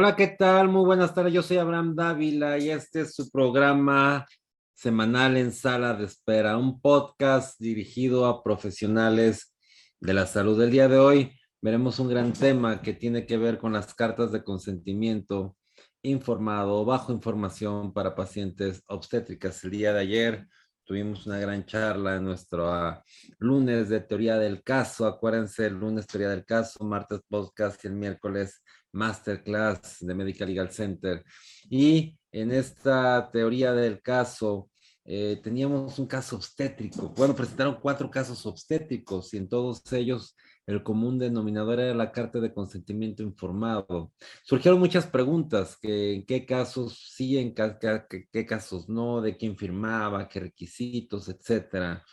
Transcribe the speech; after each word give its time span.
Hola, 0.00 0.14
¿qué 0.14 0.28
tal? 0.28 0.68
Muy 0.68 0.84
buenas 0.84 1.12
tardes. 1.12 1.32
Yo 1.32 1.42
soy 1.42 1.56
Abraham 1.56 1.96
Dávila 1.96 2.56
y 2.56 2.70
este 2.70 3.00
es 3.00 3.16
su 3.16 3.28
programa 3.32 4.24
semanal 4.72 5.36
en 5.36 5.50
sala 5.50 5.92
de 5.92 6.04
espera, 6.04 6.56
un 6.56 6.80
podcast 6.80 7.58
dirigido 7.58 8.26
a 8.26 8.44
profesionales 8.44 9.56
de 9.98 10.14
la 10.14 10.28
salud. 10.28 10.62
El 10.62 10.70
día 10.70 10.86
de 10.86 10.98
hoy 10.98 11.32
veremos 11.60 11.98
un 11.98 12.08
gran 12.08 12.32
tema 12.32 12.80
que 12.80 12.92
tiene 12.92 13.26
que 13.26 13.38
ver 13.38 13.58
con 13.58 13.72
las 13.72 13.92
cartas 13.92 14.30
de 14.30 14.44
consentimiento 14.44 15.56
informado 16.02 16.76
o 16.76 16.84
bajo 16.84 17.12
información 17.12 17.92
para 17.92 18.14
pacientes 18.14 18.84
obstétricas. 18.86 19.64
El 19.64 19.72
día 19.72 19.92
de 19.92 19.98
ayer 19.98 20.46
tuvimos 20.84 21.26
una 21.26 21.40
gran 21.40 21.66
charla 21.66 22.14
en 22.14 22.24
nuestro 22.24 22.72
ah, 22.72 23.02
lunes 23.40 23.88
de 23.88 23.98
teoría 23.98 24.38
del 24.38 24.62
caso. 24.62 25.08
Acuérdense, 25.08 25.66
el 25.66 25.74
lunes 25.74 26.06
teoría 26.06 26.28
del 26.28 26.44
caso, 26.44 26.84
martes 26.84 27.20
podcast 27.28 27.84
y 27.84 27.88
el 27.88 27.94
miércoles 27.94 28.62
masterclass 28.92 29.98
de 30.00 30.14
Medical 30.14 30.48
Legal 30.48 30.70
Center. 30.70 31.24
Y 31.70 32.16
en 32.32 32.52
esta 32.52 33.30
teoría 33.30 33.72
del 33.72 34.00
caso, 34.02 34.70
eh, 35.04 35.40
teníamos 35.42 35.98
un 35.98 36.06
caso 36.06 36.36
obstétrico. 36.36 37.14
Bueno, 37.16 37.34
presentaron 37.34 37.78
cuatro 37.80 38.10
casos 38.10 38.44
obstétricos 38.44 39.32
y 39.32 39.38
en 39.38 39.48
todos 39.48 39.90
ellos 39.92 40.36
el 40.66 40.82
común 40.82 41.18
denominador 41.18 41.80
era 41.80 41.94
la 41.94 42.12
carta 42.12 42.40
de 42.40 42.52
consentimiento 42.52 43.22
informado. 43.22 44.12
Surgieron 44.44 44.78
muchas 44.78 45.06
preguntas, 45.06 45.78
que 45.80 46.12
en 46.12 46.26
qué 46.26 46.44
casos 46.44 47.10
sí, 47.10 47.38
en 47.38 47.54
qué, 47.54 48.44
casos 48.46 48.86
no, 48.86 49.22
de 49.22 49.34
quién 49.38 49.56
firmaba, 49.56 50.28
qué 50.28 50.40
requisitos, 50.40 51.30
etcétera. 51.30 52.04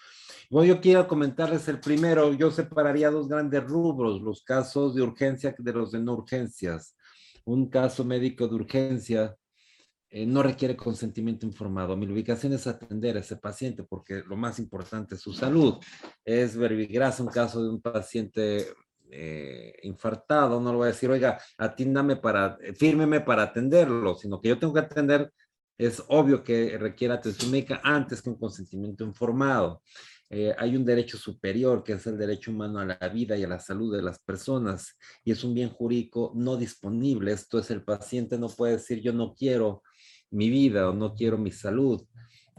Bueno, 0.50 0.74
yo 0.76 0.82
quiero 0.82 1.08
comentarles 1.08 1.68
el 1.68 1.80
primero, 1.80 2.34
yo 2.34 2.52
separaría 2.52 3.10
dos 3.10 3.28
grandes 3.28 3.64
rubros, 3.64 4.22
los 4.22 4.44
casos 4.44 4.94
de 4.94 5.02
urgencia 5.02 5.56
de 5.58 5.74
los 5.74 5.92
de 5.92 6.00
no 6.00 6.14
urgencias. 6.14 6.96
Un 7.46 7.70
caso 7.70 8.06
médico 8.06 8.48
de 8.48 8.56
urgencia 8.56 9.36
eh, 10.10 10.26
no 10.26 10.44
requiere 10.44 10.76
consentimiento 10.76 11.46
informado. 11.46 11.98
Mi 11.98 12.06
ubicación 12.06 12.54
es 12.54 12.68
atender 12.68 13.18
a 13.18 13.22
ese 13.22 13.38
paciente 13.38 13.84
porque 13.84 14.24
lo 14.28 14.36
más 14.36 14.60
importante 14.60 15.16
es 15.16 15.22
su 15.22 15.34
salud. 15.34 15.76
Es 16.24 16.56
verbigrasa 16.56 17.24
un 17.24 17.30
caso 17.30 17.64
de 17.64 17.70
un 17.70 17.82
paciente 17.82 18.68
eh, 19.12 19.74
infartado, 19.84 20.60
no 20.60 20.72
lo 20.72 20.80
voy 20.80 20.86
a 20.86 20.92
decir, 20.92 21.10
oiga, 21.10 21.40
atiéndame 21.58 22.18
para, 22.18 22.58
fírmeme 22.76 23.22
para 23.22 23.44
atenderlo, 23.44 24.16
sino 24.16 24.42
que 24.42 24.50
yo 24.50 24.60
tengo 24.60 24.74
que 24.74 24.80
atender, 24.80 25.32
es 25.78 26.04
obvio 26.08 26.44
que 26.44 26.78
requiere 26.78 27.14
atención 27.14 27.52
médica 27.52 27.82
antes 27.84 28.22
que 28.22 28.30
un 28.30 28.40
consentimiento 28.40 29.04
informado. 29.04 29.82
Eh, 30.30 30.56
hay 30.58 30.76
un 30.76 30.84
derecho 30.84 31.18
superior 31.18 31.84
que 31.84 31.94
es 31.94 32.08
el 32.08 32.18
derecho 32.18 32.52
humano 32.52 32.80
a 32.80 32.86
la 32.86 33.10
vida 33.10 33.38
y 33.38 33.44
a 33.44 33.48
la 33.48 33.60
salud 33.60 33.96
de 33.96 34.02
las 34.02 34.20
personas 34.20 34.98
y 35.24 35.32
es 35.32 35.44
un 35.44 35.54
bien 35.54 35.70
jurídico 35.70 36.32
no 36.36 36.58
disponible. 36.58 37.32
Esto 37.32 37.60
es, 37.60 37.70
el 37.70 37.84
paciente 37.84 38.38
no 38.38 38.50
puede 38.50 38.74
decir 38.74 39.02
yo 39.02 39.14
no 39.14 39.36
quiero 39.36 39.84
mi 40.32 40.50
vida 40.50 40.90
o 40.90 40.94
no 40.94 41.14
quiero 41.14 41.38
mi 41.38 41.52
salud. 41.52 42.04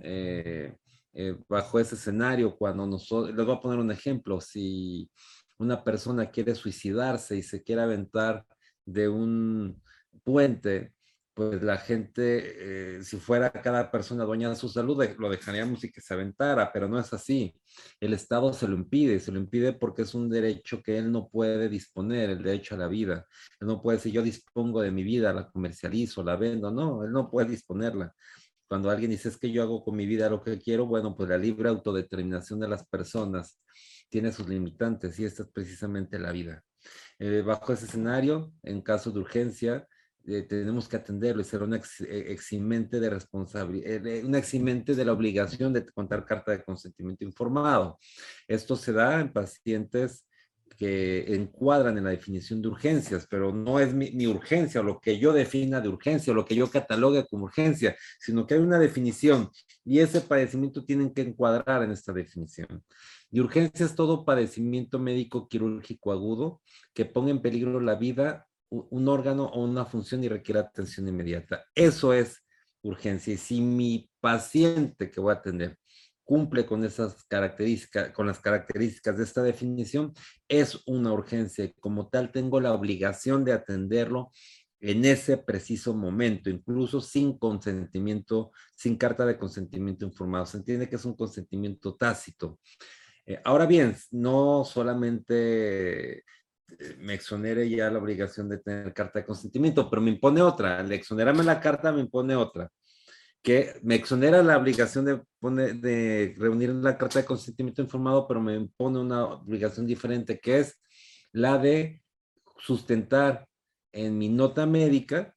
Eh, 0.03 0.75
eh, 1.15 1.37
bajo 1.49 1.81
ese 1.81 1.95
escenario, 1.95 2.57
cuando 2.57 2.87
nosotros, 2.87 3.35
les 3.35 3.47
voy 3.47 3.57
a 3.57 3.61
poner 3.61 3.79
un 3.79 3.91
ejemplo, 3.91 4.41
si 4.41 5.11
una 5.59 5.83
persona 5.83 6.31
quiere 6.31 6.55
suicidarse 6.55 7.37
y 7.37 7.43
se 7.43 7.63
quiere 7.63 7.83
aventar 7.83 8.45
de 8.85 9.09
un 9.09 9.83
puente, 10.23 10.93
pues 11.37 11.63
la 11.63 11.77
gente, 11.77 12.97
eh, 12.97 13.05
si 13.05 13.19
fuera 13.19 13.53
cada 13.53 13.91
persona 13.91 14.25
dueña 14.25 14.49
de 14.49 14.57
su 14.57 14.71
salud, 14.71 15.05
lo 15.19 15.29
dejaríamos 15.29 15.85
y 15.85 15.93
que 15.93 16.01
se 16.01 16.15
aventara, 16.15 16.73
pero 16.73 16.89
no 16.89 16.99
es 16.99 17.13
así. 17.13 17.55
El 18.01 18.15
Estado 18.15 18.55
se 18.55 18.67
lo 18.67 18.75
impide, 18.75 19.21
se 19.21 19.31
lo 19.33 19.39
impide 19.39 19.75
porque 19.75 20.01
es 20.01 20.15
un 20.15 20.31
derecho 20.31 20.83
que 20.83 20.97
él 20.97 21.13
no 21.13 21.29
puede 21.29 21.69
disponer, 21.69 22.31
el 22.31 22.43
derecho 22.43 22.75
a 22.75 22.79
la 22.79 22.89
vida. 22.89 23.27
Él 23.61 23.69
no 23.69 23.83
puede 23.83 23.99
decir, 23.99 24.13
yo 24.13 24.23
dispongo 24.23 24.81
de 24.81 24.91
mi 24.91 25.05
vida, 25.05 25.31
la 25.35 25.51
comercializo, 25.51 26.25
la 26.25 26.37
vendo, 26.37 26.71
no, 26.71 27.05
él 27.05 27.13
no 27.13 27.31
puede 27.31 27.51
disponerla. 27.51 28.15
Cuando 28.67 28.89
alguien 28.89 29.11
dice, 29.11 29.29
es 29.29 29.37
que 29.37 29.53
yo 29.53 29.63
hago 29.63 29.85
con 29.85 29.95
mi 29.95 30.07
vida 30.07 30.31
lo 30.31 30.43
que 30.43 30.59
quiero, 30.59 30.87
bueno, 30.87 31.15
pues 31.15 31.29
la 31.29 31.37
libre 31.37 31.69
autodeterminación 31.69 32.61
de 32.61 32.69
las 32.69 32.87
personas 32.87 33.61
tiene 34.09 34.33
sus 34.33 34.49
limitantes 34.49 35.19
y 35.19 35.27
esta 35.27 35.43
es 35.43 35.51
precisamente 35.51 36.19
la 36.19 36.33
vida. 36.33 36.65
Eh, 37.19 37.43
bajo 37.43 37.75
ese 37.75 37.85
escenario, 37.85 38.55
en 38.63 38.81
caso 38.81 39.11
de 39.11 39.21
urgencia, 39.21 39.87
eh, 40.29 40.43
tenemos 40.43 40.89
que 40.89 40.97
atenderlo 40.97 41.41
y 41.41 41.45
ser 41.45 41.63
un 41.63 41.75
eh, 41.75 41.81
eximente 42.29 42.99
de 42.99 43.11
responsabilidad, 43.11 44.07
eh, 44.07 44.25
un 44.25 44.35
eximente 44.35 44.95
de 44.95 45.05
la 45.05 45.13
obligación 45.13 45.73
de 45.73 45.87
contar 45.87 46.25
carta 46.25 46.53
de 46.53 46.65
consentimiento 46.65 47.25
informado. 47.25 47.99
Esto 48.49 48.75
se 48.75 48.93
da 48.93 49.21
en 49.21 49.33
pacientes 49.33 50.27
que 50.77 51.35
encuadran 51.35 51.97
en 51.97 52.05
la 52.05 52.11
definición 52.11 52.61
de 52.61 52.69
urgencias, 52.69 53.27
pero 53.31 53.53
no 53.53 53.79
es 53.81 53.95
mi, 53.95 54.27
urgencia 54.27 54.81
o 54.81 54.85
lo 54.85 55.01
que 55.01 55.19
yo 55.19 55.33
defina 55.33 55.81
de 55.81 55.89
urgencia 55.89 56.33
o 56.33 56.37
lo 56.37 56.45
que 56.45 56.57
yo 56.57 56.71
catalogue 56.71 57.27
como 57.29 57.45
urgencia, 57.45 57.97
sino 58.19 58.47
que 58.47 58.55
hay 58.55 58.61
una 58.61 58.79
definición 58.79 59.49
y 59.85 60.01
ese 60.01 60.21
padecimiento 60.21 60.85
tienen 60.85 61.15
que 61.15 61.23
encuadrar 61.23 61.83
en 61.83 61.93
esta 61.93 62.13
definición. 62.13 62.83
Y 63.31 63.41
urgencia 63.41 63.87
es 63.87 63.95
todo 63.95 64.25
padecimiento 64.25 64.99
médico 64.99 65.49
quirúrgico 65.49 66.13
agudo 66.13 66.61
que 66.93 67.05
ponga 67.05 67.31
en 67.31 67.41
peligro 67.41 67.81
la 67.81 67.95
vida 67.95 68.46
un 68.71 69.09
órgano 69.09 69.47
o 69.47 69.65
una 69.65 69.85
función 69.85 70.25
y 70.25 70.29
requiere 70.29 70.61
atención 70.61 71.09
inmediata. 71.09 71.65
Eso 71.75 72.13
es 72.13 72.43
urgencia. 72.83 73.35
Y 73.35 73.37
si 73.37 73.61
mi 73.61 74.11
paciente 74.21 75.11
que 75.11 75.21
voy 75.21 75.33
a 75.33 75.39
atender 75.39 75.79
cumple 76.25 76.67
con 76.67 76.85
esas 76.85 77.25
características, 77.25 78.11
con 78.11 78.27
las 78.27 78.41
características 78.41 79.17
de 79.17 79.25
esta 79.25 79.43
definición, 79.43 80.13
es 80.49 80.83
una 80.87 81.13
urgencia. 81.13 81.71
Como 81.81 82.09
tal, 82.09 82.33
tengo 82.33 82.61
la 82.61 82.73
obligación 82.73 83.45
de 83.45 83.53
atenderlo 83.53 84.33
en 84.81 85.05
ese 85.05 85.39
preciso 85.39 85.95
momento, 85.95 86.51
incluso 86.51 87.01
sin 87.01 87.39
consentimiento, 87.39 88.51
sin 88.77 88.97
carta 88.97 89.25
de 89.25 89.39
consentimiento 89.39 90.05
informado. 90.05 90.47
Se 90.47 90.59
entiende 90.59 90.89
que 90.89 90.97
es 90.97 91.05
un 91.05 91.17
consentimiento 91.17 91.95
tácito. 91.95 92.59
Eh, 93.25 93.41
ahora 93.45 93.67
bien, 93.67 93.97
no 94.11 94.65
solamente 94.65 96.25
me 96.99 97.15
exonere 97.15 97.69
ya 97.69 97.91
la 97.91 97.99
obligación 97.99 98.49
de 98.49 98.59
tener 98.59 98.93
carta 98.93 99.21
de 99.21 99.25
consentimiento, 99.25 99.89
pero 99.89 100.03
me 100.03 100.11
impone 100.11 100.43
otra. 100.43 100.79
Al 100.79 100.93
exonerarme 100.93 101.45
la 101.45 101.61
carta, 101.61 101.93
me 101.93 102.01
impone 102.01 102.35
otra. 102.37 102.71
Que 103.43 103.79
me 103.83 103.95
exonera 103.95 104.43
la 104.43 104.59
obligación 104.59 105.05
de, 105.05 105.75
de 105.75 106.35
reunir 106.37 106.71
la 106.71 106.99
carta 106.99 107.21
de 107.21 107.25
consentimiento 107.25 107.83
informado, 107.83 108.27
pero 108.27 108.41
me 108.41 108.55
impone 108.55 108.99
una 108.99 109.25
obligación 109.25 109.87
diferente, 109.87 110.41
que 110.41 110.61
es 110.61 110.81
la 111.33 111.59
de 111.59 112.03
sustentar 112.59 113.47
en 113.93 114.19
mi 114.19 114.29
nota 114.29 114.67
médica, 114.67 115.35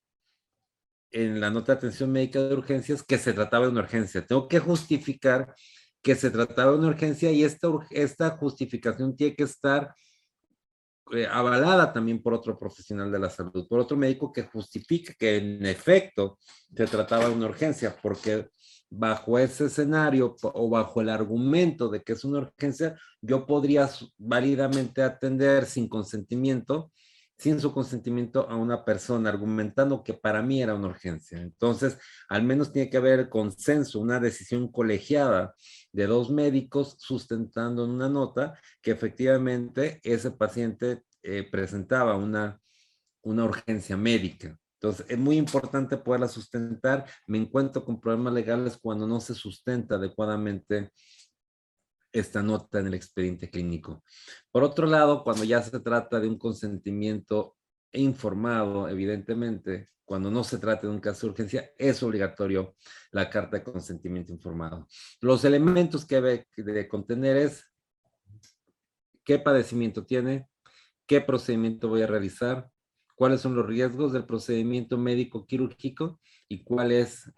en 1.11 1.39
la 1.39 1.49
nota 1.49 1.73
de 1.73 1.77
atención 1.77 2.11
médica 2.11 2.41
de 2.41 2.53
urgencias, 2.55 3.03
que 3.03 3.17
se 3.17 3.33
trataba 3.33 3.65
de 3.65 3.71
una 3.71 3.81
urgencia. 3.81 4.25
Tengo 4.25 4.47
que 4.47 4.59
justificar 4.59 5.53
que 6.01 6.15
se 6.15 6.31
trataba 6.31 6.71
de 6.71 6.79
una 6.79 6.87
urgencia 6.87 7.31
y 7.31 7.43
esta 7.43 8.29
justificación 8.31 9.15
tiene 9.15 9.35
que 9.35 9.43
estar 9.43 9.93
eh, 11.11 11.27
avalada 11.29 11.91
también 11.91 12.21
por 12.21 12.33
otro 12.33 12.57
profesional 12.57 13.11
de 13.11 13.19
la 13.19 13.29
salud, 13.29 13.67
por 13.67 13.79
otro 13.79 13.97
médico 13.97 14.31
que 14.31 14.43
justifique 14.43 15.15
que 15.17 15.37
en 15.37 15.65
efecto 15.65 16.37
se 16.75 16.85
trataba 16.85 17.27
de 17.27 17.35
una 17.35 17.47
urgencia, 17.47 17.95
porque 18.01 18.47
bajo 18.89 19.37
ese 19.37 19.65
escenario 19.65 20.35
o 20.41 20.69
bajo 20.69 21.01
el 21.01 21.09
argumento 21.09 21.89
de 21.89 22.01
que 22.01 22.13
es 22.13 22.23
una 22.23 22.39
urgencia, 22.39 22.99
yo 23.21 23.45
podría 23.45 23.89
válidamente 24.17 25.03
atender 25.03 25.65
sin 25.65 25.87
consentimiento, 25.87 26.91
sin 27.37 27.59
su 27.59 27.71
consentimiento 27.71 28.49
a 28.49 28.55
una 28.55 28.83
persona, 28.83 29.29
argumentando 29.29 30.03
que 30.03 30.13
para 30.13 30.41
mí 30.41 30.61
era 30.61 30.75
una 30.75 30.87
urgencia. 30.87 31.39
Entonces, 31.39 31.97
al 32.27 32.43
menos 32.43 32.73
tiene 32.73 32.89
que 32.89 32.97
haber 32.97 33.29
consenso, 33.29 33.99
una 33.99 34.19
decisión 34.19 34.71
colegiada 34.71 35.53
de 35.91 36.07
dos 36.07 36.29
médicos 36.29 36.95
sustentando 36.99 37.85
en 37.85 37.91
una 37.91 38.09
nota 38.09 38.59
que 38.81 38.91
efectivamente 38.91 39.99
ese 40.03 40.31
paciente 40.31 41.03
eh, 41.23 41.47
presentaba 41.49 42.15
una, 42.15 42.59
una 43.23 43.45
urgencia 43.45 43.97
médica. 43.97 44.57
Entonces, 44.81 45.05
es 45.09 45.17
muy 45.17 45.37
importante 45.37 45.97
poderla 45.97 46.29
sustentar. 46.29 47.05
Me 47.27 47.37
encuentro 47.37 47.83
con 47.83 47.99
problemas 47.99 48.33
legales 48.33 48.77
cuando 48.81 49.05
no 49.05 49.19
se 49.19 49.35
sustenta 49.35 49.95
adecuadamente 49.95 50.91
esta 52.11 52.41
nota 52.41 52.79
en 52.79 52.87
el 52.87 52.93
expediente 52.93 53.49
clínico. 53.49 54.03
Por 54.51 54.63
otro 54.63 54.87
lado, 54.87 55.23
cuando 55.23 55.43
ya 55.43 55.61
se 55.61 55.79
trata 55.79 56.19
de 56.19 56.27
un 56.27 56.37
consentimiento 56.37 57.57
informado, 57.93 58.87
evidentemente, 58.87 59.89
cuando 60.05 60.31
no 60.31 60.43
se 60.43 60.57
trata 60.57 60.87
de 60.87 60.93
un 60.93 60.99
caso 60.99 61.27
de 61.27 61.31
urgencia, 61.31 61.71
es 61.77 62.01
obligatorio 62.01 62.75
la 63.11 63.29
carta 63.29 63.57
de 63.57 63.63
consentimiento 63.63 64.31
informado. 64.31 64.87
Los 65.21 65.45
elementos 65.45 66.05
que 66.05 66.45
debe 66.57 66.87
contener 66.87 67.37
es 67.37 67.63
qué 69.23 69.37
padecimiento 69.37 70.05
tiene, 70.05 70.47
qué 71.05 71.21
procedimiento 71.21 71.89
voy 71.89 72.01
a 72.01 72.07
realizar, 72.07 72.69
cuáles 73.15 73.41
son 73.41 73.55
los 73.55 73.65
riesgos 73.65 74.13
del 74.13 74.25
procedimiento 74.25 74.97
médico 74.97 75.45
quirúrgico 75.45 76.19
y 76.47 76.63
cuáles 76.63 77.31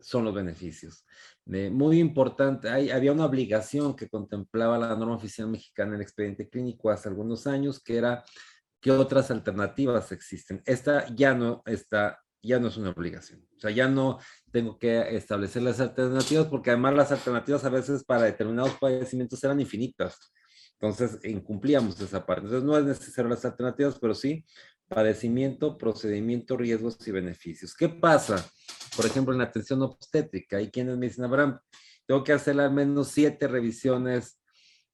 son 0.00 0.24
los 0.24 0.34
beneficios. 0.34 1.04
muy 1.46 1.98
importante, 1.98 2.68
había 2.92 3.12
una 3.12 3.26
obligación 3.26 3.94
que 3.94 4.08
contemplaba 4.08 4.78
la 4.78 4.96
norma 4.96 5.16
oficial 5.16 5.48
mexicana 5.48 5.90
en 5.90 5.96
el 5.96 6.02
expediente 6.02 6.48
clínico 6.48 6.90
hace 6.90 7.08
algunos 7.08 7.46
años, 7.46 7.82
que 7.82 7.96
era 7.96 8.24
¿qué 8.80 8.90
otras 8.90 9.30
alternativas 9.30 10.12
existen? 10.12 10.62
Esta 10.66 11.06
ya 11.14 11.34
no 11.34 11.62
está, 11.66 12.20
ya 12.42 12.58
no 12.58 12.68
es 12.68 12.76
una 12.76 12.90
obligación. 12.90 13.46
O 13.56 13.60
sea, 13.60 13.70
ya 13.70 13.88
no 13.88 14.18
tengo 14.50 14.78
que 14.78 15.16
establecer 15.16 15.62
las 15.62 15.80
alternativas 15.80 16.46
porque 16.46 16.70
además 16.70 16.94
las 16.94 17.12
alternativas 17.12 17.64
a 17.64 17.70
veces 17.70 18.04
para 18.04 18.24
determinados 18.24 18.74
padecimientos 18.80 19.42
eran 19.44 19.60
infinitas. 19.60 20.32
Entonces, 20.80 21.18
incumplíamos 21.24 22.00
esa 22.00 22.24
parte. 22.24 22.46
Entonces, 22.46 22.66
no 22.66 22.78
es 22.78 22.84
necesario 22.84 23.28
las 23.28 23.44
alternativas, 23.44 23.98
pero 24.00 24.14
sí 24.14 24.44
padecimiento, 24.90 25.78
procedimiento, 25.78 26.56
riesgos 26.56 26.98
y 27.06 27.12
beneficios. 27.12 27.76
¿Qué 27.76 27.88
pasa? 27.88 28.44
Por 28.96 29.06
ejemplo, 29.06 29.32
en 29.32 29.38
la 29.38 29.44
atención 29.44 29.80
obstétrica, 29.82 30.56
hay 30.56 30.68
quienes 30.70 30.98
me 30.98 31.06
dicen, 31.06 31.24
Abraham, 31.24 31.60
tengo 32.06 32.24
que 32.24 32.32
hacer 32.32 32.58
al 32.58 32.72
menos 32.72 33.08
siete 33.08 33.46
revisiones 33.46 34.39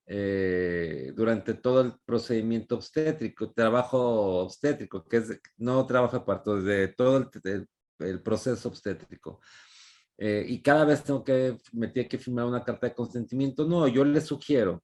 eh, 0.08 1.12
durante 1.17 1.55
todo 1.55 1.81
el 1.81 1.94
procedimiento 2.05 2.76
obstétrico, 2.76 3.53
trabajo 3.53 4.43
obstétrico, 4.43 5.05
que 5.05 5.17
es, 5.17 5.41
no 5.56 5.85
trabajo 5.85 6.25
de 6.62 6.88
todo 6.88 7.31
el, 7.99 8.23
proceso 8.23 8.69
obstétrico. 8.69 9.41
Eh, 10.19 10.44
y 10.49 10.62
cada 10.62 10.85
vez 10.85 11.03
tengo 11.03 11.25
que, 11.25 11.56
me 11.73 11.88
tiene 11.88 12.08
que 12.08 12.19
firmar 12.19 12.47
una 12.47 12.64
carta 12.64 12.87
de 12.87 12.94
consentimiento. 12.94 13.67
No, 13.67 13.88
yo 13.88 14.05
le 14.05 14.20
sugiero 14.20 14.82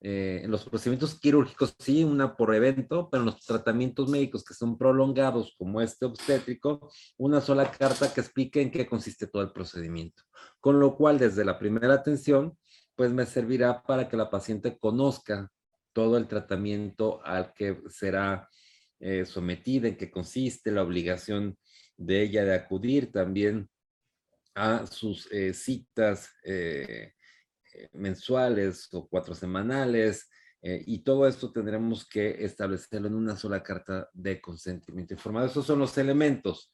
eh, 0.00 0.42
en 0.44 0.50
los 0.50 0.64
procedimientos 0.64 1.18
quirúrgicos 1.18 1.74
sí, 1.78 2.04
una 2.04 2.36
por 2.36 2.54
evento, 2.54 3.08
pero 3.10 3.22
en 3.22 3.26
los 3.26 3.40
tratamientos 3.40 4.08
médicos 4.08 4.44
que 4.44 4.54
son 4.54 4.78
prolongados, 4.78 5.54
como 5.58 5.80
este 5.80 6.06
obstétrico, 6.06 6.90
una 7.16 7.40
sola 7.40 7.70
carta 7.70 8.12
que 8.12 8.20
explique 8.20 8.60
en 8.60 8.70
qué 8.70 8.86
consiste 8.86 9.26
todo 9.26 9.42
el 9.42 9.50
procedimiento. 9.52 10.22
Con 10.60 10.78
lo 10.78 10.96
cual, 10.96 11.18
desde 11.18 11.44
la 11.44 11.58
primera 11.58 11.94
atención, 11.94 12.56
pues 12.98 13.12
me 13.12 13.26
servirá 13.26 13.80
para 13.84 14.08
que 14.08 14.16
la 14.16 14.28
paciente 14.28 14.76
conozca 14.76 15.52
todo 15.92 16.16
el 16.16 16.26
tratamiento 16.26 17.24
al 17.24 17.54
que 17.54 17.80
será 17.88 18.48
eh, 18.98 19.24
sometida, 19.24 19.86
en 19.86 19.96
qué 19.96 20.10
consiste, 20.10 20.72
la 20.72 20.82
obligación 20.82 21.56
de 21.96 22.22
ella 22.22 22.44
de 22.44 22.56
acudir 22.56 23.12
también 23.12 23.70
a 24.56 24.84
sus 24.88 25.30
eh, 25.30 25.54
citas 25.54 26.28
eh, 26.42 27.12
mensuales 27.92 28.88
o 28.92 29.08
cuatro 29.08 29.32
semanales, 29.32 30.28
y 30.60 31.04
todo 31.04 31.28
esto 31.28 31.52
tendremos 31.52 32.04
que 32.04 32.44
establecerlo 32.44 33.06
en 33.06 33.14
una 33.14 33.36
sola 33.36 33.62
carta 33.62 34.10
de 34.12 34.40
consentimiento 34.40 35.14
informado. 35.14 35.46
Esos 35.46 35.64
son 35.64 35.78
los 35.78 35.96
elementos. 35.98 36.72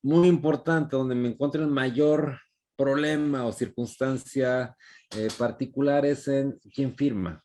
Muy 0.00 0.26
importante, 0.26 0.96
donde 0.96 1.14
me 1.14 1.28
encuentro 1.28 1.62
el 1.62 1.68
mayor 1.68 2.40
problema 2.78 3.44
o 3.44 3.52
circunstancia 3.52 4.74
eh, 5.10 5.28
particular 5.36 6.06
es 6.06 6.28
en 6.28 6.58
quién 6.72 6.94
firma. 6.94 7.44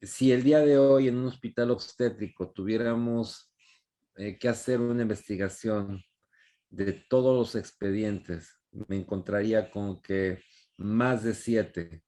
Si 0.00 0.30
el 0.30 0.44
día 0.44 0.60
de 0.60 0.78
hoy 0.78 1.08
en 1.08 1.18
un 1.18 1.26
hospital 1.26 1.72
obstétrico 1.72 2.52
tuviéramos 2.52 3.52
que 4.40 4.48
hacer 4.48 4.80
una 4.80 5.02
investigación 5.02 6.02
de 6.70 6.92
todos 6.92 7.36
los 7.36 7.54
expedientes, 7.54 8.58
me 8.88 8.96
encontraría 8.96 9.70
con 9.70 10.00
que 10.02 10.42
más 10.76 11.22
de 11.22 11.34
siete, 11.34 12.02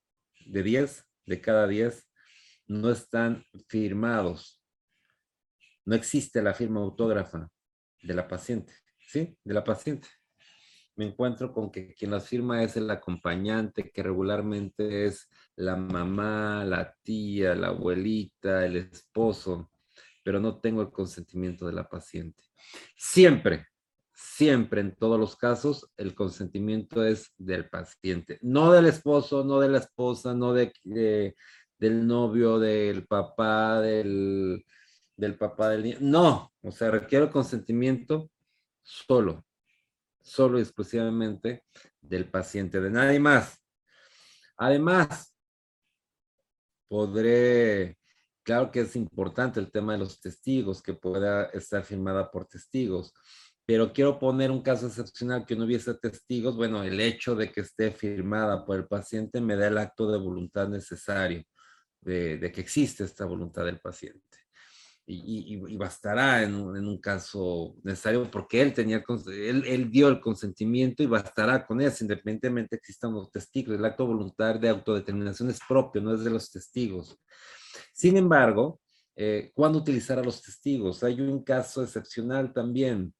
de 0.46 0.62
diez, 0.62 1.04
de 1.26 1.40
cada 1.40 1.66
diez, 1.66 2.08
no 2.66 2.90
están 2.90 3.44
firmados. 3.68 4.62
No 5.84 5.94
existe 5.94 6.42
la 6.42 6.54
firma 6.54 6.80
autógrafa 6.80 7.48
de 8.02 8.14
la 8.14 8.28
paciente, 8.28 8.72
¿sí? 9.06 9.36
De 9.44 9.54
la 9.54 9.64
paciente. 9.64 10.08
Me 10.96 11.06
encuentro 11.06 11.52
con 11.52 11.70
que 11.70 11.94
quien 11.94 12.10
las 12.10 12.28
firma 12.28 12.62
es 12.62 12.76
el 12.76 12.90
acompañante, 12.90 13.90
que 13.90 14.02
regularmente 14.02 15.06
es 15.06 15.28
la 15.56 15.76
mamá, 15.76 16.64
la 16.64 16.94
tía, 17.02 17.54
la 17.54 17.68
abuelita, 17.68 18.66
el 18.66 18.76
esposo, 18.76 19.70
pero 20.22 20.40
no 20.40 20.60
tengo 20.60 20.82
el 20.82 20.90
consentimiento 20.90 21.66
de 21.66 21.72
la 21.72 21.88
paciente. 21.88 22.44
Siempre, 22.96 23.66
siempre 24.12 24.80
en 24.80 24.94
todos 24.94 25.18
los 25.18 25.36
casos 25.36 25.90
el 25.96 26.14
consentimiento 26.14 27.04
es 27.04 27.32
del 27.38 27.68
paciente, 27.68 28.38
no 28.42 28.72
del 28.72 28.86
esposo, 28.86 29.44
no 29.44 29.60
de 29.60 29.68
la 29.68 29.78
esposa, 29.78 30.34
no 30.34 30.52
de, 30.52 30.72
del 31.78 32.06
novio, 32.06 32.58
del 32.58 33.06
papá, 33.06 33.80
del, 33.80 34.64
del 35.16 35.36
papá 35.36 35.70
del 35.70 35.82
niño. 35.82 35.98
No, 36.00 36.52
o 36.62 36.70
sea, 36.70 36.90
requiere 36.90 37.26
el 37.26 37.30
consentimiento 37.30 38.30
solo, 38.82 39.44
solo 40.30 40.58
y 40.58 40.62
exclusivamente 40.62 41.64
del 42.00 42.30
paciente, 42.30 42.80
de 42.80 42.90
nadie 42.90 43.18
más. 43.18 43.58
Además, 44.56 45.34
podré, 46.88 47.98
claro 48.42 48.70
que 48.70 48.80
es 48.80 48.96
importante 48.96 49.60
el 49.60 49.70
tema 49.70 49.92
de 49.92 49.98
los 50.00 50.20
testigos, 50.20 50.82
que 50.82 50.94
pueda 50.94 51.46
estar 51.46 51.84
firmada 51.84 52.30
por 52.30 52.46
testigos 52.46 53.12
pero 53.70 53.92
quiero 53.92 54.18
poner 54.18 54.50
un 54.50 54.62
caso 54.62 54.88
excepcional 54.88 55.46
que 55.46 55.54
no 55.54 55.64
hubiese 55.64 55.94
testigos, 55.94 56.56
bueno, 56.56 56.82
el 56.82 57.00
hecho 57.00 57.36
de 57.36 57.52
que 57.52 57.60
esté 57.60 57.92
firmada 57.92 58.66
por 58.66 58.76
el 58.76 58.88
paciente 58.88 59.40
me 59.40 59.54
da 59.54 59.68
el 59.68 59.78
acto 59.78 60.10
de 60.10 60.18
voluntad 60.18 60.68
necesario, 60.68 61.44
de, 62.00 62.50
que 62.52 62.60
existe 62.60 63.04
esta 63.04 63.26
voluntad 63.26 63.64
del 63.64 63.78
paciente. 63.78 64.38
Y, 65.12 65.76
bastará 65.76 66.44
en 66.44 66.54
un, 66.54 66.98
caso 66.98 67.74
necesario 67.82 68.30
porque 68.30 68.62
él 68.62 68.72
tenía, 68.72 69.02
él, 69.26 69.90
dio 69.90 70.08
el 70.08 70.20
consentimiento 70.20 71.02
y 71.02 71.06
bastará 71.06 71.66
con 71.66 71.80
eso, 71.80 72.04
independientemente 72.04 72.76
existan 72.76 73.12
los 73.12 73.30
testigos. 73.30 73.74
El 73.74 73.84
acto 73.84 74.06
voluntad 74.06 74.60
de 74.60 74.68
autodeterminación 74.68 75.50
es 75.50 75.58
propio, 75.66 76.00
no 76.00 76.14
es 76.14 76.22
de 76.22 76.30
los 76.30 76.48
testigos. 76.50 77.18
Sin 77.92 78.16
embargo, 78.16 78.80
eh, 79.16 79.50
¿cuándo 79.52 79.80
utilizar 79.80 80.18
a 80.20 80.24
los 80.24 80.42
testigos? 80.42 81.02
Hay 81.02 81.20
un 81.20 81.42
caso 81.42 81.82
excepcional 81.82 82.52
también 82.52 83.12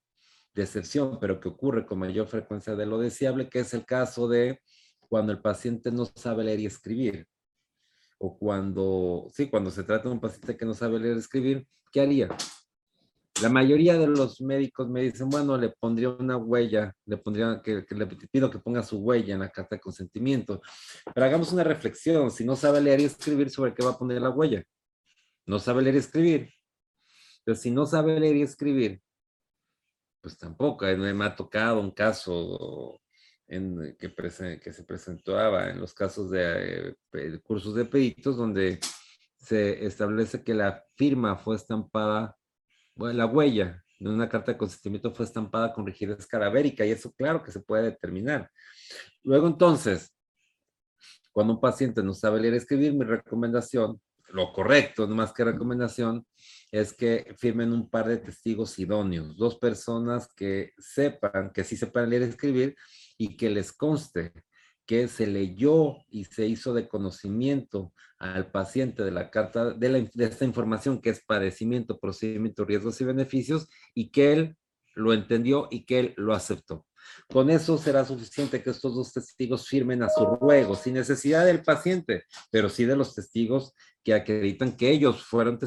de 0.55 0.63
excepción, 0.63 1.19
pero 1.21 1.41
que 1.41 1.49
ocurre 1.49 1.85
con 1.85 1.99
mayor 1.99 2.29
frecuencia 2.29 2.77
de 2.77 2.87
lo 2.87 2.99
deseable, 2.99 3.49
que 3.49 3.61
es 3.61 3.75
el 3.75 3.85
caso 3.85 4.29
de 4.29 4.61
cuando 5.09 5.33
el 5.33 5.41
paciente 5.41 5.91
no 5.91 6.07
sabe 6.07 6.45
leer 6.45 6.61
y 6.61 6.67
escribir. 6.67 7.27
O 8.22 8.38
cuando, 8.38 9.28
sí, 9.32 9.49
cuando 9.49 9.70
se 9.70 9.82
trata 9.82 10.08
de 10.08 10.14
un 10.14 10.20
paciente 10.20 10.55
que 10.55 10.67
no 10.67 10.75
sabe 10.75 10.99
leer 10.99 11.17
y 11.17 11.20
escribir, 11.20 11.67
¿qué 11.90 12.02
haría? 12.02 12.28
La 13.40 13.49
mayoría 13.49 13.96
de 13.96 14.06
los 14.06 14.43
médicos 14.43 14.90
me 14.90 15.00
dicen, 15.00 15.31
bueno, 15.31 15.56
le 15.56 15.70
pondría 15.70 16.11
una 16.11 16.37
huella, 16.37 16.94
le 17.06 17.17
pondría, 17.17 17.62
que, 17.64 17.87
le 17.88 18.06
pido 18.06 18.50
que 18.50 18.58
ponga 18.58 18.82
su 18.82 18.99
huella 18.99 19.32
en 19.32 19.40
la 19.40 19.49
carta 19.49 19.76
de 19.76 19.81
consentimiento. 19.81 20.61
Pero 21.14 21.25
hagamos 21.25 21.50
una 21.50 21.64
reflexión, 21.64 22.31
si 22.31 22.44
no 22.44 22.56
sabe 22.56 22.82
leer 22.82 23.00
y 23.00 23.05
escribir, 23.05 23.49
¿sobre 23.49 23.72
qué 23.72 23.82
va 23.82 23.93
a 23.93 23.99
poner 23.99 24.20
la 24.20 24.28
huella? 24.28 24.62
No 25.46 25.58
sabe 25.58 25.81
leer 25.81 25.94
y 25.94 25.99
escribir. 25.99 26.50
Pero 27.43 27.56
si 27.56 27.70
no 27.70 27.86
sabe 27.86 28.20
leer 28.20 28.36
y 28.36 28.43
escribir, 28.43 29.00
pues 30.20 30.36
tampoco, 30.36 30.86
eh, 30.86 30.94
me 30.96 31.24
ha 31.24 31.34
tocado 31.34 31.81
un 31.81 31.93
caso 31.93 33.00
en, 33.51 33.97
que, 33.99 34.15
que 34.63 34.73
se 34.73 34.85
presentaba 34.85 35.71
en 35.71 35.81
los 35.81 35.93
casos 35.93 36.31
de 36.31 36.97
eh, 37.13 37.41
cursos 37.43 37.75
de 37.75 37.85
peritos 37.85 38.37
donde 38.37 38.79
se 39.37 39.85
establece 39.85 40.45
que 40.45 40.55
la 40.55 40.85
firma 40.97 41.37
fue 41.37 41.57
estampada, 41.57 42.37
bueno, 42.95 43.19
la 43.19 43.27
huella 43.27 43.83
de 43.99 44.09
una 44.09 44.29
carta 44.29 44.53
de 44.53 44.59
consentimiento 44.59 45.13
fue 45.13 45.27
estampada 45.27 45.73
con 45.73 45.85
rigidez 45.85 46.27
carabérica 46.27 46.87
y 46.87 46.93
eso 46.93 47.13
claro 47.13 47.43
que 47.43 47.51
se 47.51 47.61
puede 47.61 47.83
determinar. 47.85 48.49
Luego 49.25 49.49
entonces, 49.49 50.15
cuando 51.33 51.55
un 51.55 51.61
paciente 51.61 52.03
no 52.03 52.15
sabe 52.15 52.41
leer 52.41 52.55
y 52.55 52.59
escribir, 52.59 52.93
mi 52.93 53.05
recomendación, 53.05 54.01
lo 54.29 54.53
correcto, 54.53 55.09
no 55.09 55.17
más 55.17 55.33
que 55.33 55.43
recomendación, 55.43 56.25
es 56.71 56.93
que 56.93 57.35
firmen 57.37 57.73
un 57.73 57.91
par 57.91 58.07
de 58.07 58.19
testigos 58.19 58.79
idóneos, 58.79 59.37
dos 59.37 59.57
personas 59.59 60.29
que 60.37 60.73
sepan, 60.79 61.51
que 61.53 61.65
sí 61.65 61.77
sepan 61.77 62.09
leer 62.09 62.23
y 62.23 62.27
escribir 62.27 62.77
y 63.20 63.36
que 63.36 63.50
les 63.50 63.70
conste 63.70 64.32
que 64.86 65.06
se 65.06 65.27
leyó 65.27 65.98
y 66.08 66.24
se 66.24 66.46
hizo 66.46 66.72
de 66.72 66.89
conocimiento 66.89 67.93
al 68.19 68.50
paciente 68.50 69.05
de 69.05 69.10
la 69.10 69.31
carta, 69.31 69.74
de, 69.74 69.89
la, 69.91 70.00
de 70.00 70.24
esta 70.24 70.46
información 70.46 71.03
que 71.03 71.10
es 71.10 71.22
padecimiento, 71.22 72.00
procedimiento, 72.00 72.65
riesgos 72.65 72.98
y 73.03 73.05
beneficios 73.05 73.69
y 73.94 74.10
que 74.10 74.32
él 74.32 74.56
lo 74.94 75.12
entendió 75.12 75.69
y 75.70 75.84
que 75.84 76.00
él 76.00 76.15
lo 76.17 76.32
aceptó. 76.32 76.86
Con 77.29 77.50
eso 77.50 77.77
será 77.77 78.06
suficiente 78.06 78.62
que 78.62 78.70
estos 78.70 78.94
dos 78.94 79.12
testigos 79.12 79.69
firmen 79.69 80.03
a 80.03 80.08
su 80.08 80.24
ruego, 80.24 80.74
sin 80.74 80.94
necesidad 80.94 81.44
del 81.44 81.62
paciente, 81.62 82.24
pero 82.50 82.70
sí 82.70 82.86
de 82.86 82.96
los 82.96 83.15
testigos 83.15 83.74
que 84.03 84.15
acreditan 84.15 84.79
que 84.79 84.91
ellos 84.91 85.22
fueron, 85.22 85.58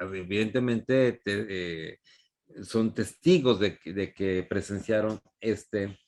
evidentemente, 0.00 1.20
eh, 1.26 1.98
son 2.62 2.94
testigos 2.94 3.60
de, 3.60 3.78
que 3.78 4.46
presenciaron 4.48 5.20
este, 5.38 5.98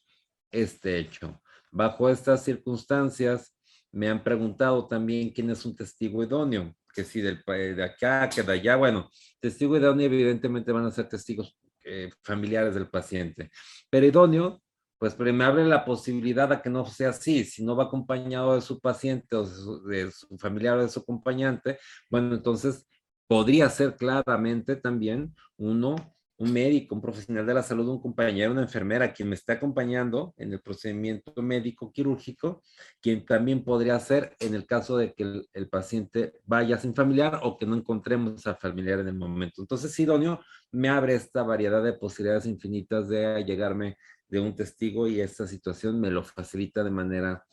este 0.50 0.98
hecho. 0.98 1.40
Bajo 1.70 2.08
estas 2.08 2.44
circunstancias, 2.44 3.54
me 3.92 4.08
han 4.08 4.22
preguntado 4.22 4.86
también 4.86 5.30
quién 5.30 5.50
es 5.50 5.64
un 5.64 5.74
testigo 5.74 6.22
idóneo, 6.22 6.74
que 6.94 7.04
si 7.04 7.20
del, 7.20 7.42
de 7.46 7.84
acá, 7.84 8.28
que 8.28 8.42
de 8.42 8.52
allá, 8.52 8.76
bueno, 8.76 9.10
testigo 9.40 9.76
idóneo 9.76 10.06
evidentemente 10.06 10.72
van 10.72 10.86
a 10.86 10.90
ser 10.90 11.08
testigos 11.08 11.56
eh, 11.84 12.10
familiares 12.22 12.74
del 12.74 12.88
paciente, 12.88 13.50
pero 13.90 14.06
idóneo 14.06 14.60
pues 14.98 15.18
me 15.18 15.44
abre 15.44 15.64
la 15.64 15.84
posibilidad 15.84 16.50
a 16.52 16.62
que 16.62 16.70
no 16.70 16.86
sea 16.86 17.10
así, 17.10 17.44
si 17.44 17.64
no 17.64 17.76
va 17.76 17.84
acompañado 17.84 18.54
de 18.54 18.62
su 18.62 18.80
paciente 18.80 19.36
o 19.36 19.44
de 19.86 20.10
su, 20.10 20.38
familiar 20.38 20.78
o 20.78 20.82
de 20.82 20.88
su 20.88 21.00
acompañante, 21.00 21.78
bueno, 22.10 22.34
entonces 22.34 22.86
podría 23.26 23.68
ser 23.68 23.96
claramente 23.96 24.76
también 24.76 25.34
uno 25.58 26.15
un 26.38 26.52
médico, 26.52 26.94
un 26.94 27.00
profesional 27.00 27.46
de 27.46 27.54
la 27.54 27.62
salud, 27.62 27.88
un 27.88 28.00
compañero, 28.00 28.52
una 28.52 28.62
enfermera, 28.62 29.12
quien 29.12 29.30
me 29.30 29.34
está 29.34 29.54
acompañando 29.54 30.34
en 30.36 30.52
el 30.52 30.60
procedimiento 30.60 31.32
médico 31.42 31.90
quirúrgico, 31.90 32.62
quien 33.00 33.24
también 33.24 33.64
podría 33.64 33.98
ser 34.00 34.36
en 34.40 34.54
el 34.54 34.66
caso 34.66 34.98
de 34.98 35.14
que 35.14 35.44
el, 35.52 35.68
paciente 35.68 36.34
vaya 36.44 36.78
sin 36.78 36.94
familiar 36.94 37.40
o 37.42 37.56
que 37.56 37.66
no 37.66 37.74
encontremos 37.74 38.46
al 38.46 38.56
familiar 38.56 39.00
en 39.00 39.08
el 39.08 39.14
momento. 39.14 39.62
Entonces, 39.62 39.98
idóneo 39.98 40.40
me 40.72 40.88
abre 40.88 41.14
esta 41.14 41.42
variedad 41.42 41.82
de 41.82 41.94
posibilidades 41.94 42.46
infinitas 42.46 43.08
de 43.08 43.42
llegarme 43.44 43.96
de 44.28 44.40
un 44.40 44.54
testigo 44.54 45.08
y 45.08 45.20
esta 45.20 45.46
situación 45.46 46.00
me 46.00 46.10
lo 46.10 46.22
facilita 46.22 46.84
de 46.84 46.90
manera 46.90 47.44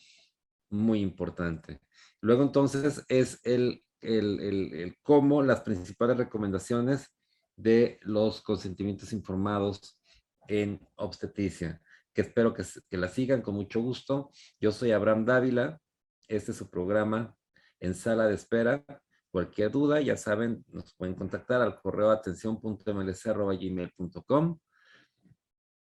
muy 0.69 0.99
importante. 0.99 1.79
Luego 2.19 2.43
entonces 2.43 3.05
es 3.07 3.39
el, 3.43 3.83
el, 4.01 4.39
el 4.41 4.97
cómo 5.03 5.41
las 5.41 5.61
principales 5.61 6.17
recomendaciones 6.17 7.13
de 7.55 7.99
los 8.01 8.41
consentimientos 8.41 9.13
informados 9.13 9.99
en 10.47 10.79
obstetricia, 10.95 11.81
que 12.13 12.21
espero 12.21 12.53
que, 12.53 12.63
que 12.89 12.97
la 12.97 13.07
sigan 13.07 13.41
con 13.41 13.55
mucho 13.55 13.81
gusto. 13.81 14.31
Yo 14.59 14.71
soy 14.71 14.91
Abraham 14.91 15.25
Dávila, 15.25 15.79
este 16.27 16.51
es 16.51 16.57
su 16.57 16.69
programa 16.69 17.35
en 17.79 17.95
sala 17.95 18.27
de 18.27 18.35
espera. 18.35 18.85
Cualquier 19.31 19.71
duda, 19.71 19.99
ya 19.99 20.15
saben, 20.15 20.63
nos 20.67 20.93
pueden 20.95 21.15
contactar 21.15 21.59
al 21.61 21.81
correo 21.81 22.11
atención.mlc.gmail.com 22.11 24.59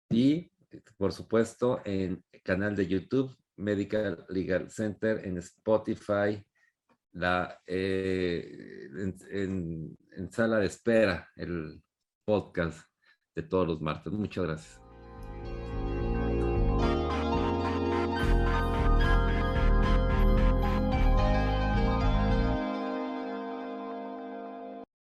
y, 0.09 0.51
por 0.97 1.13
supuesto, 1.13 1.81
en 1.86 2.24
el 2.31 2.43
canal 2.43 2.75
de 2.75 2.88
YouTube, 2.88 3.33
Medical 3.55 4.25
Legal 4.29 4.69
Center, 4.69 5.25
en 5.25 5.38
Spotify, 5.38 6.45
la, 7.17 7.62
eh, 7.65 8.89
en, 9.31 9.97
en, 10.15 10.31
sala 10.31 10.59
de 10.59 10.67
espera, 10.67 11.27
el 11.36 11.81
podcast 12.25 12.88
de 13.36 13.43
todos 13.43 13.67
los 13.67 13.81
martes. 13.81 14.13
Muchas 14.13 14.43
gracias. 14.45 14.87